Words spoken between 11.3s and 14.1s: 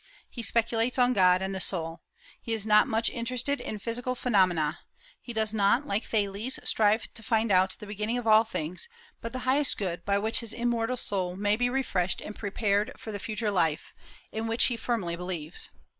may be refreshed and prepared for the future life,